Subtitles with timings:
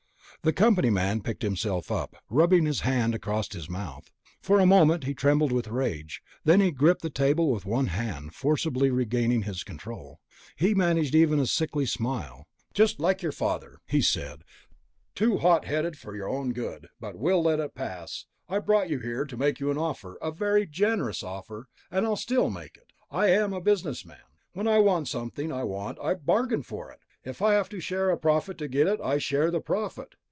[0.43, 4.09] The company man picked himself up, rubbing his hand across his mouth.
[4.41, 6.23] For a moment he trembled with rage.
[6.45, 10.19] Then he gripped the table with one hand, forcibly regaining his control.
[10.55, 12.47] He even managed a sickly smile.
[12.73, 14.41] "Just like your father," he said,
[15.13, 16.87] "too hot headed for your own good.
[16.99, 18.25] But we'll let it pass.
[18.49, 22.15] I brought you here to make you an offer, a very generous offer, and I'll
[22.15, 22.91] still make it.
[23.11, 24.17] I'm a businessman,
[24.53, 26.99] when I want something I want I bargain for it.
[27.23, 30.15] If I have to share a profit to get it, I share the profit.